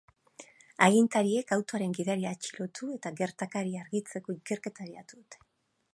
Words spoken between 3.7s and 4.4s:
argitzeko